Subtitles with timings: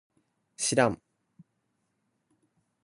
[0.57, 0.99] しらん